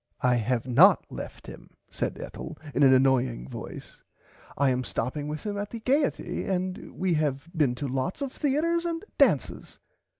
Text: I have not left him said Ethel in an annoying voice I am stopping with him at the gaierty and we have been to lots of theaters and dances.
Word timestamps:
I 0.21 0.37
have 0.37 0.65
not 0.67 1.05
left 1.11 1.45
him 1.45 1.75
said 1.91 2.17
Ethel 2.19 2.57
in 2.73 2.81
an 2.81 2.91
annoying 2.91 3.47
voice 3.47 4.03
I 4.57 4.71
am 4.71 4.83
stopping 4.83 5.27
with 5.27 5.45
him 5.45 5.59
at 5.59 5.69
the 5.69 5.79
gaierty 5.79 6.49
and 6.49 6.95
we 6.95 7.13
have 7.13 7.47
been 7.55 7.75
to 7.75 7.87
lots 7.87 8.23
of 8.23 8.31
theaters 8.31 8.83
and 8.83 9.05
dances. 9.19 9.77